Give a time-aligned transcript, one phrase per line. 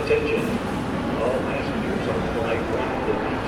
[0.00, 0.40] Attention.
[1.20, 3.40] All passengers on flight 142.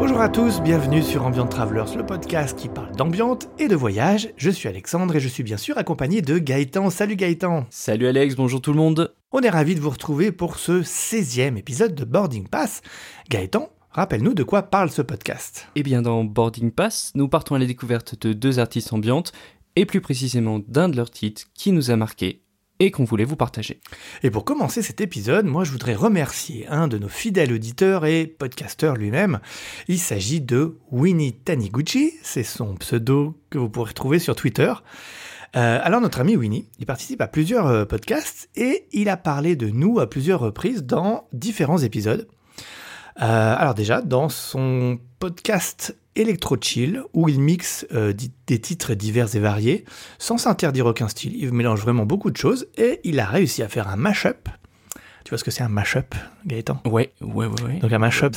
[0.00, 4.30] Bonjour à tous, bienvenue sur Ambient Travelers, le podcast qui parle d'ambiance et de voyage.
[4.36, 6.90] Je suis Alexandre et je suis bien sûr accompagné de Gaëtan.
[6.90, 9.15] Salut Gaëtan Salut Alex, bonjour tout le monde.
[9.32, 12.80] On est ravis de vous retrouver pour ce 16e épisode de Boarding Pass.
[13.28, 15.66] Gaëtan, rappelle-nous de quoi parle ce podcast.
[15.74, 19.32] Eh bien dans Boarding Pass, nous partons à la découverte de deux artistes ambiantes,
[19.74, 22.44] et plus précisément d'un de leurs titres qui nous a marqué
[22.78, 23.80] et qu'on voulait vous partager.
[24.22, 28.28] Et pour commencer cet épisode, moi je voudrais remercier un de nos fidèles auditeurs et
[28.28, 29.40] podcasteurs lui-même.
[29.88, 34.72] Il s'agit de Winnie Taniguchi, c'est son pseudo que vous pourrez trouver sur Twitter.
[35.56, 39.56] Euh, alors notre ami Winnie, il participe à plusieurs euh, podcasts et il a parlé
[39.56, 42.28] de nous à plusieurs reprises dans différents épisodes.
[43.22, 49.38] Euh, alors déjà, dans son podcast Electro Chill, où il mixe des titres divers et
[49.38, 49.84] variés,
[50.18, 53.68] sans s'interdire aucun style, il mélange vraiment beaucoup de choses, et il a réussi à
[53.68, 54.48] faire un mashup.
[55.24, 56.14] Tu vois ce que c'est un mashup,
[56.46, 56.80] Gaëtan?
[56.84, 57.78] Ouais, ouais, ouais, ouais.
[57.80, 58.34] Donc un mashup,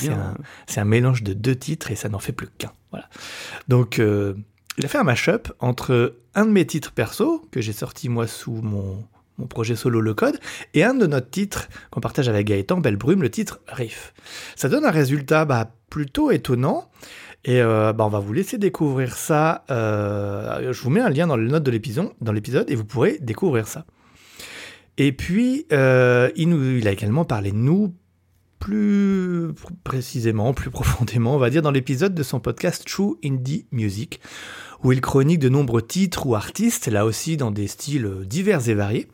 [0.68, 2.72] c'est un, mélange de deux titres, et ça n'en fait plus qu'un.
[2.92, 3.08] Voilà.
[3.68, 4.34] Donc euh,
[4.80, 8.28] il a fait un mashup entre un de mes titres perso, que j'ai sorti moi
[8.28, 9.06] sous mon,
[9.50, 10.40] projet solo Le Code,
[10.74, 14.14] et un de notre titres qu'on partage avec Gaëtan, Belle Brume, le titre Riff.
[14.56, 16.90] Ça donne un résultat bah, plutôt étonnant.
[17.44, 19.66] Et euh, bah, on va vous laisser découvrir ça.
[19.70, 23.68] Euh, je vous mets un lien dans les notes de l'épisode, et vous pourrez découvrir
[23.68, 23.86] ça.
[24.98, 27.94] Et puis, euh, il, il a également parlé de nous
[28.60, 33.66] plus pr- précisément, plus profondément, on va dire, dans l'épisode de son podcast True Indie
[33.72, 34.20] Music,
[34.84, 38.74] où il chronique de nombreux titres ou artistes, là aussi dans des styles divers et
[38.74, 39.08] variés.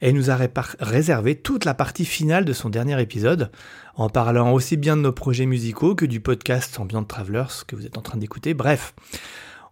[0.00, 0.38] Et il nous a
[0.80, 3.50] réservé toute la partie finale de son dernier épisode,
[3.96, 7.86] en parlant aussi bien de nos projets musicaux que du podcast Ambient Travelers que vous
[7.86, 8.54] êtes en train d'écouter.
[8.54, 8.94] Bref,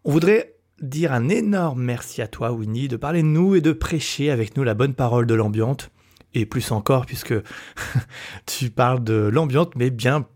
[0.05, 3.73] on voudrait dire un énorme merci à toi, Winnie, de parler de nous et de
[3.73, 5.91] prêcher avec nous la bonne parole de l'ambiante.
[6.35, 7.35] Et plus encore, puisque
[8.47, 10.27] tu parles de l'ambiante, mais bien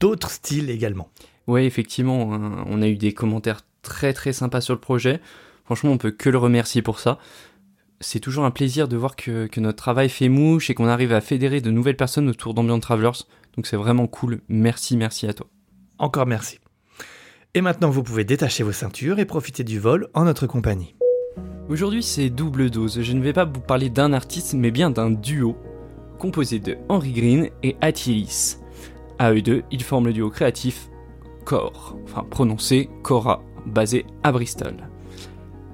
[0.00, 1.10] d'autres styles également.
[1.48, 5.20] Ouais, effectivement, hein, on a eu des commentaires très très sympas sur le projet.
[5.64, 7.18] Franchement, on peut que le remercier pour ça.
[8.00, 11.12] C'est toujours un plaisir de voir que, que notre travail fait mouche et qu'on arrive
[11.12, 13.26] à fédérer de nouvelles personnes autour d'Ambient Travelers.
[13.56, 14.40] Donc c'est vraiment cool.
[14.48, 15.46] Merci, merci à toi.
[15.98, 16.58] Encore merci.
[17.54, 20.94] Et maintenant, vous pouvez détacher vos ceintures et profiter du vol en notre compagnie.
[21.68, 23.02] Aujourd'hui, c'est double dose.
[23.02, 25.56] Je ne vais pas vous parler d'un artiste, mais bien d'un duo
[26.18, 28.56] composé de Henry Green et Attilis.
[29.18, 30.88] À eux deux, ils forment le duo créatif
[31.44, 34.74] Core, enfin prononcé Cora, basé à Bristol.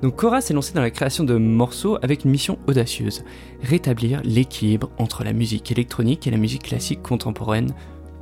[0.02, 3.24] Donc Cora s'est lancé dans la création de morceaux avec une mission audacieuse
[3.62, 7.72] rétablir l'équilibre entre la musique électronique et la musique classique contemporaine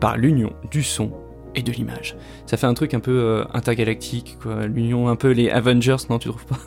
[0.00, 1.12] par l'union du son
[1.54, 2.16] et de l'image.
[2.44, 4.66] Ça fait un truc un peu euh, intergalactique, quoi.
[4.66, 6.58] L'union, un peu les Avengers, non, tu trouves pas?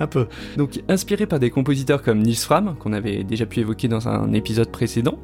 [0.00, 0.26] Un peu.
[0.56, 4.32] Donc, inspiré par des compositeurs comme Nils Fram, qu'on avait déjà pu évoquer dans un
[4.32, 5.20] épisode précédent,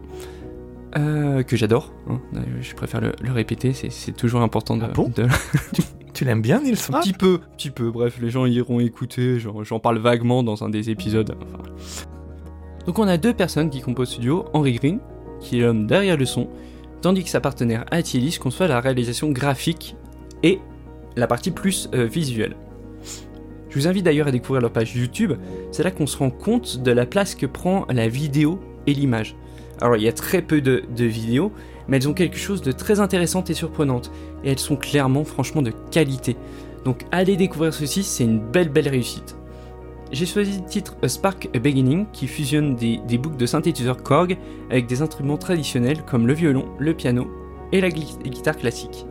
[0.99, 2.21] euh, que j'adore, hein,
[2.61, 4.85] je préfère le, le répéter, c'est- toujours important de.
[4.85, 5.27] Ah bon de-
[6.15, 9.63] Tu l'aimes bien, Nils un petit peu, petit peu, bref, les gens iront écouter, j'en
[9.65, 11.37] j'en parle vaguement dans un des épisodes.
[11.43, 11.63] enfin.
[12.87, 14.99] Donc, on a deux personnes qui composent ce duo, Henry Green,
[15.41, 16.49] qui est l'homme derrière le son,
[17.03, 19.95] tandis que sa partenaire Attilis conçoit la réalisation graphique
[20.43, 20.59] et
[21.17, 22.57] la partie plus euh, visuelle.
[23.69, 25.35] Je vous invite d'ailleurs à découvrir leur page YouTube,
[25.71, 29.37] c'est là qu'on se rend compte de la place que prend la vidéo et l'image.
[29.81, 31.53] Alors il y a très peu de, vidéos,
[31.89, 34.11] mais elles ont quelque chose de très intéressant et surprenante,
[34.45, 36.37] et elles sont clairement franchement de qualité.
[36.85, 39.37] Donc allez découvrir ceci, c'est une belle belle réussite.
[40.13, 44.39] J'ai choisi le titre Spark A Beginning qui fusionne des, des boucles de synthétiseurs Korg
[44.71, 47.27] avec des instruments traditionnels comme le violon, le piano
[47.73, 49.05] et la gui- guitare classique.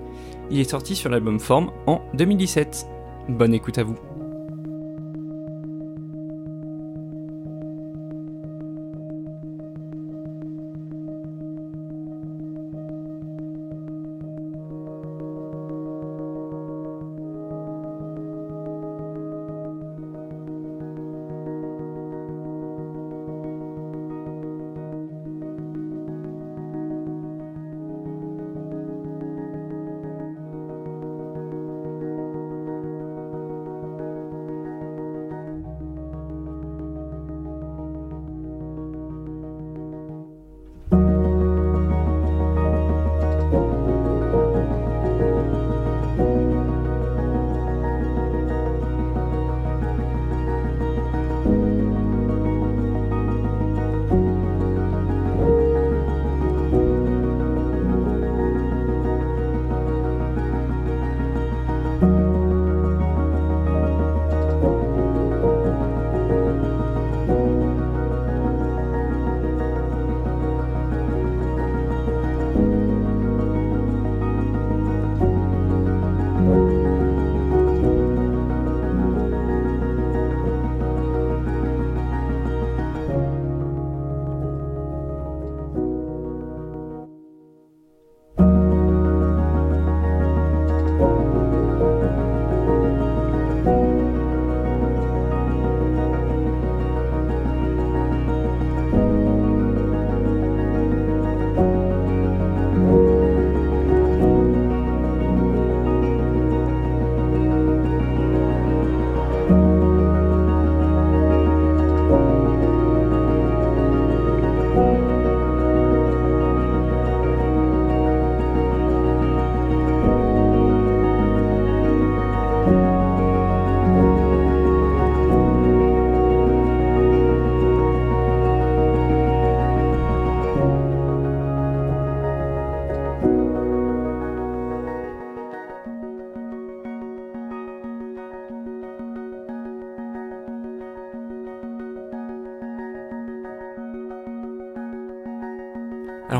[0.49, 2.87] Il est sorti sur l'album Form en 2017.
[3.27, 3.95] Bonne écoute à vous.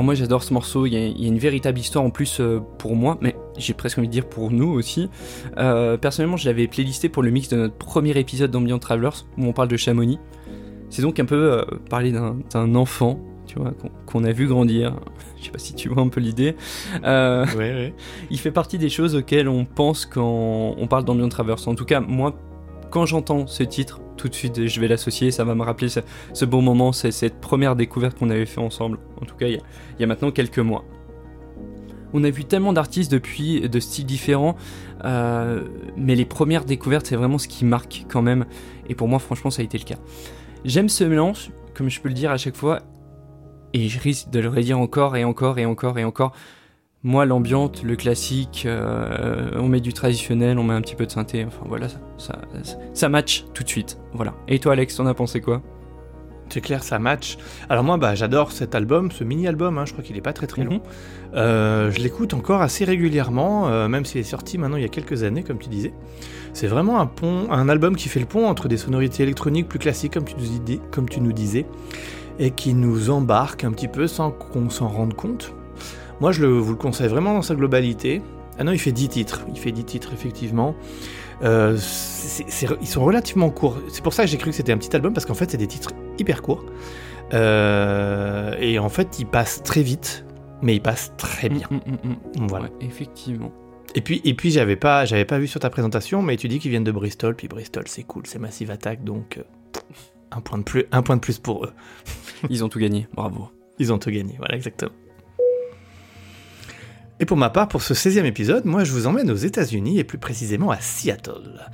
[0.06, 2.40] Moi j'adore ce morceau, il y, a, il y, a, une véritable histoire en plus
[2.40, 5.10] euh, pour moi, mais j'ai presque envie de dire pour nous aussi.
[5.58, 9.46] Euh, personnellement je l'avais playlisté pour le mix de notre premier épisode d'Ambient Travelers, où
[9.46, 10.20] on parle de Chamonix.
[10.90, 13.74] C'est donc un peu euh, parler d'un enfant, tu vois,
[14.06, 14.96] qu'on qu a vu grandir.
[15.38, 16.56] Je sais pas si tu vois un peu l'idée.
[17.04, 17.94] Ouais, ouais.
[18.30, 21.68] Il fait partie des choses auxquelles on pense quand on parle d'Ambient Travelers.
[21.68, 22.38] En tout cas, moi,
[22.92, 26.46] quand j'entends ce titre, tout de suite je vais l'associer, ça va me rappeler ce,
[26.46, 29.00] beau moment, c'est cette première découverte qu'on avait fait ensemble.
[29.22, 29.62] En tout cas, il y, a,
[29.98, 30.84] il y a maintenant quelques mois.
[32.14, 34.56] On a vu tellement d'artistes depuis, de styles différents,
[35.04, 35.64] euh,
[35.98, 38.46] mais les premières découvertes, c'est vraiment ce qui marque quand même.
[38.88, 39.98] Et pour moi, franchement, ça a été le cas.
[40.64, 42.84] J'aime ce mélange, comme je peux le dire à chaque fois,
[43.74, 46.32] et je risque de le redire encore et encore et encore et encore.
[47.06, 51.12] Moi, l'ambiance, le classique, euh, on met du traditionnel, on met un petit peu de
[51.12, 52.40] synthé, enfin voilà, ça, ça,
[52.96, 54.00] ça match tout de suite.
[54.14, 54.34] Voilà.
[54.48, 55.62] Et toi, Alex, t'en as pensé quoi?
[56.50, 57.38] C'est clair, ça match.
[57.70, 60.48] Alors moi, bah, j'adore cet album, ce mini-album, hein, je crois qu'il est pas très
[60.48, 60.78] très long.
[60.78, 61.38] Mm -hmm.
[61.38, 64.94] euh, je l'écoute encore assez régulièrement, euh, même s'il est sorti maintenant il y a
[64.98, 65.94] quelques années, comme tu disais.
[66.54, 69.80] C'est vraiment un pont, un album qui fait le pont entre des sonorités électroniques plus
[69.80, 71.66] classiques, comme tu nous, dis, comme tu nous disais,
[72.40, 75.54] et qui nous embarque un petit peu sans qu'on s'en rende compte.
[76.22, 78.22] Moi, je le, vous le conseille vraiment dans sa globalité.
[78.58, 79.46] Ah non, il fait 10 titres.
[79.54, 80.76] Il fait 10 titres, effectivement.
[81.44, 83.78] Euh, c est, c est, ils sont relativement courts.
[83.90, 85.58] C'est pour ça que j'ai cru que c'était un petit album, parce qu'en fait, c'est
[85.58, 86.66] des titres hyper courts.
[87.34, 90.26] Euh, et en fait, ils passent très vite,
[90.62, 91.68] mais ils passent très bien.
[91.70, 92.66] Mm, mm, mm, voilà.
[92.66, 93.52] Ouais, effectivement.
[93.96, 96.60] Et puis, et puis j'avais pas, j'avais pas vu sur ta présentation, mais tu dis
[96.60, 99.44] qu'ils viennent de Bristol, puis Bristol, c'est cool, c'est Massive Attack, donc euh,
[100.32, 101.72] un point de plus, un point de plus pour eux.
[102.50, 103.50] Ils ont tout gagné, bravo.
[103.80, 104.92] Ils ont tout gagné, voilà, exactement.
[107.20, 110.04] Et pour ma part, pour ce 16e épisode, moi je vous emmène aux États-Unis et
[110.04, 111.70] plus précisément à Seattle.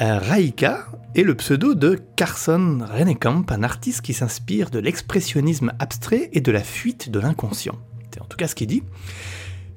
[0.00, 6.30] Euh, Raika est le pseudo de Carson Rennekamp, un artiste qui s'inspire de l'expressionnisme abstrait
[6.32, 7.76] et de la fuite de l'inconscient.
[8.12, 8.82] C'est en tout cas ce qu'il dit.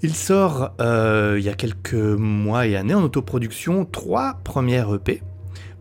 [0.03, 5.21] Il sort euh, il y a quelques mois et années en autoproduction trois premières EP,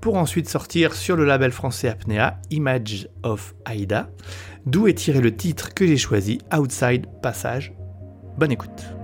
[0.00, 4.10] pour ensuite sortir sur le label français Apnea Image of Aida,
[4.66, 7.72] d'où est tiré le titre que j'ai choisi, Outside Passage.
[8.38, 8.99] Bonne écoute.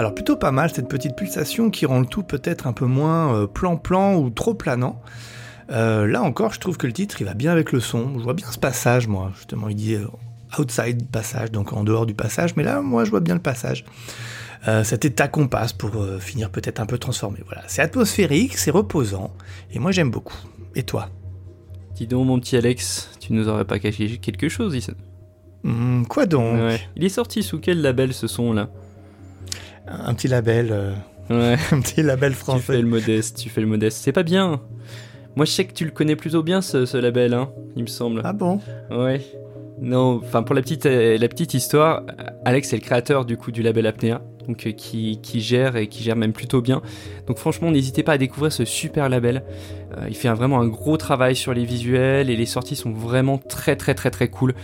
[0.00, 3.34] Alors plutôt pas mal, cette petite pulsation qui rend le tout peut-être un peu moins
[3.34, 4.98] euh, plan-plan ou trop planant.
[5.70, 8.18] Euh, là encore, je trouve que le titre, il va bien avec le son.
[8.18, 9.30] Je vois bien ce passage, moi.
[9.36, 10.06] Justement, il dit euh,
[10.58, 12.56] outside passage, donc en dehors du passage.
[12.56, 13.84] Mais là, moi, je vois bien le passage.
[14.68, 17.40] Euh, cet état qu'on passe pour euh, finir peut-être un peu transformé.
[17.44, 19.30] Voilà, c'est atmosphérique, c'est reposant,
[19.70, 20.38] et moi j'aime beaucoup.
[20.74, 21.10] Et toi?
[21.94, 24.92] Dis donc, mon petit Alex, tu nous aurais pas caché quelque chose ici
[25.62, 26.54] Hmm, Quoi donc?
[26.54, 26.80] Ouais.
[26.96, 28.70] Il est sorti sous quel label ce son là
[29.90, 30.92] Un petit label, euh,
[31.30, 31.56] Ouais.
[31.72, 32.80] un petit label Tu fais français.
[32.82, 33.98] le modeste, tu fais le modeste.
[34.02, 34.60] C'est pas bien.
[35.36, 37.88] Moi, je sais que tu le connais plutôt bien ce, ce label, hein, il me
[37.88, 38.20] semble.
[38.24, 38.60] Ah bon?
[38.90, 39.20] Ouais.
[39.80, 42.02] Non, enfin pour la petite, euh, la petite histoire,
[42.44, 45.86] Alex est le créateur du coup du label Apnea, donc euh, qui, qui gère et
[45.86, 46.82] qui gère même plutôt bien.
[47.28, 49.42] Donc franchement, n'hésitez pas à découvrir ce super label.
[49.96, 52.90] Euh, il fait un- vraiment un gros travail sur les visuels et les sorties sont
[52.90, 54.54] vraiment très très très très cool.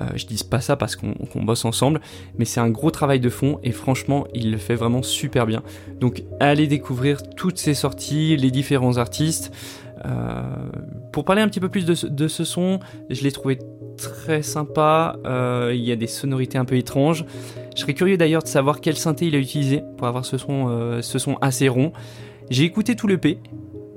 [0.00, 2.00] Euh, je dis pas ça parce qu'on bosse ensemble,
[2.38, 5.62] mais c'est un gros travail de fond et franchement, il le fait vraiment super bien.
[6.00, 9.52] Donc allez découvrir toutes ces sorties, les différents artistes.
[10.04, 10.42] Euh,
[11.12, 11.94] pour parler un petit peu plus de
[12.28, 12.80] ce, son,
[13.10, 13.58] je l'ai trouvé
[13.96, 15.16] très sympa.
[15.26, 17.24] Euh, il y a des sonorités un peu étranges.
[17.76, 21.00] Je serais curieux d'ailleurs de savoir quel synthé il a utilisé pour avoir ce son,
[21.00, 21.92] ce son assez rond.
[22.50, 23.38] J'ai écouté tout le P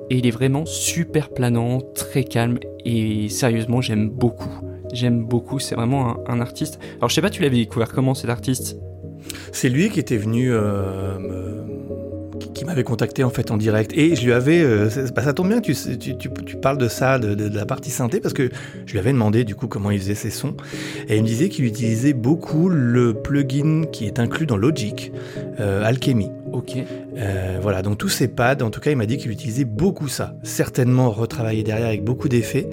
[0.10, 4.65] et il est vraiment super planant, très calme et sérieusement j'aime beaucoup.
[4.96, 6.80] J'aime beaucoup, c'est vraiment un, artiste.
[6.98, 8.78] Alors je sais pas, tu l'avais découvert comment cet artiste?
[9.52, 11.18] C'est lui qui était venu, euh,
[12.54, 13.92] qui- m'avait contacté en fait en direct.
[13.96, 17.20] Et je lui avais, euh, bah, ça tombe bien tu, tu, tu, parles de ça,
[17.20, 18.50] de la partie synthé, parce que
[18.86, 20.56] je lui avais demandé du coup comment il faisait ses sons.
[21.10, 25.12] Et il me disait qu'il utilisait beaucoup le plugin qui est inclus dans Logic,
[25.60, 26.30] euh, Alchemy.
[26.56, 26.78] Ok.
[27.18, 30.08] Euh, voilà, donc tous ces pads, en tout cas, il m'a dit qu'il utilisait beaucoup
[30.08, 30.36] ça.
[30.44, 32.70] Certainement retravaillé derrière avec beaucoup d'effets,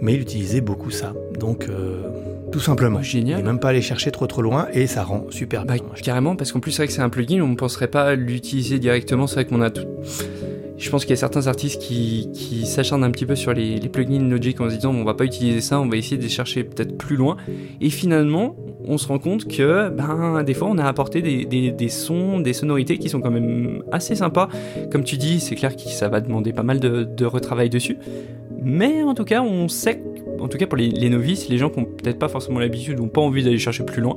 [0.00, 1.12] mais il utilisait beaucoup ça.
[1.38, 2.02] Donc, euh,
[2.50, 3.00] tout simplement.
[3.02, 3.38] Génial.
[3.38, 5.84] n'est même pas allé chercher trop trop loin et ça rend super Bah, bien.
[6.02, 8.80] Carrément, parce qu'en plus, c'est vrai que c'est un plugin, on ne penserait pas l'utiliser
[8.80, 9.28] directement.
[9.28, 9.86] C'est vrai qu'on a tout.
[10.80, 14.26] Je pense qu'il y a certains artistes qui, s'acharnent un petit peu sur les, plugins
[14.28, 16.64] Logic en se disant on va pas utiliser ça, on va essayer de les chercher
[16.64, 17.36] peut-être plus loin.
[17.82, 18.56] Et finalement,
[18.86, 22.96] on se rend compte que ben, des fois on a apporté des, sons, des sonorités
[22.96, 24.48] qui sont quand même assez sympas.
[24.90, 27.98] Comme tu dis, c'est clair que ça va demander pas mal de, retravail dessus.
[28.62, 30.02] Mais en tout cas, on sait,
[30.40, 33.06] en tout cas pour les, novices, les gens qui n'ont peut-être pas forcément l'habitude ou
[33.06, 34.16] pas envie d'aller chercher plus loin,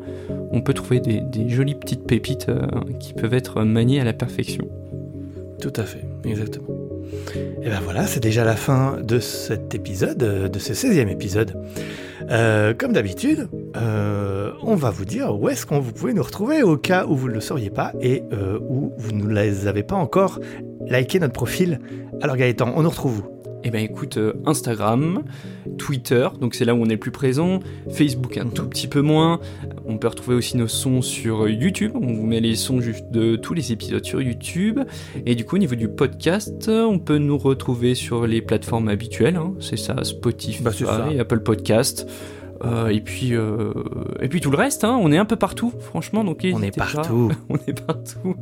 [0.52, 2.68] on peut trouver des, des jolies petites pépites euh,
[3.02, 4.70] qui peuvent être maniées à la perfection.
[5.64, 6.68] Tout à fait, exactement.
[7.62, 11.54] Et ben voilà, c'est déjà la fin de cet épisode, de ce 16e épisode.
[12.30, 16.64] Euh, comme d'habitude, euh, on va vous dire où est-ce qu'on vous pouvez nous retrouver
[16.64, 19.84] au cas où vous ne le sauriez pas et euh, où vous ne les avez
[19.84, 20.42] pas encore
[20.86, 21.80] liké notre profil.
[22.22, 23.43] Alors Gaëtan, on nous retrouve où?
[23.66, 25.24] Eh ben écoute, euh, Instagram,
[25.78, 27.60] Twitter, donc c'est là où on est le plus présent,
[27.92, 29.40] Facebook un tout petit peu moins.
[29.86, 31.92] On peut retrouver aussi nos sons sur euh, YouTube.
[31.96, 34.80] On vous met les sons juste de tous les épisodes sur YouTube.
[35.26, 39.38] Et du coup, au niveau du podcast, on peut nous retrouver sur les plateformes habituelles.
[39.38, 39.54] hein.
[39.62, 41.08] C'est ça, Spotify, Bah.
[41.20, 42.06] Apple Podcast.
[42.64, 43.74] Euh, et puis euh,
[44.22, 46.24] et puis tout le reste, hein, on est un peu partout, franchement.
[46.24, 47.30] Donc On est partout.
[47.50, 48.36] on est partout.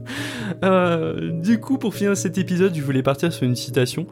[0.64, 4.06] Euh, du coup, pour finir cet épisode, je voulais partir sur une citation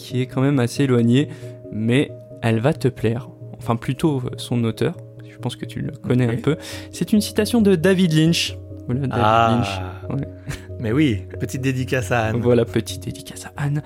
[0.00, 1.28] qui est quand même assez éloignée,
[1.70, 2.10] mais
[2.42, 3.28] elle va te plaire.
[3.58, 4.96] Enfin, plutôt euh, son auteur.
[5.28, 6.56] Je pense que tu le connais un peu.
[6.90, 8.56] C'est une citation de David Lynch.
[8.86, 9.68] Voilà, David Lynch.
[9.70, 10.28] Ah, ouais.
[10.80, 12.40] mais oui, petite dédicace à Anne.
[12.40, 13.82] Voilà, petite dédicace à Anne,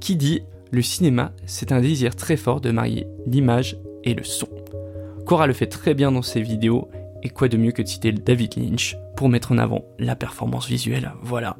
[0.00, 4.48] qui dit Le cinéma, c'est un désir très fort de marier l'image et le son.
[5.26, 6.88] Cora le fait très bien dans ses vidéos,
[7.22, 10.68] et quoi de mieux que de citer David Lynch pour mettre en avant la performance
[10.68, 11.12] visuelle.
[11.22, 11.56] Voilà.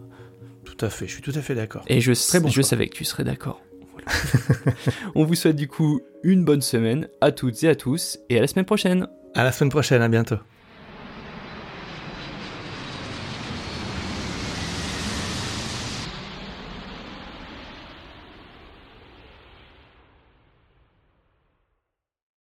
[0.64, 1.82] Tout à fait, je suis tout à fait d'accord.
[1.88, 2.62] Et je, Très bon je choix.
[2.62, 3.60] savais que tu serais d'accord.
[5.14, 8.40] On vous souhaite du coup une bonne semaine à toutes et à tous, et à
[8.40, 9.06] la semaine prochaine.
[9.34, 10.36] À la semaine prochaine, à bientôt.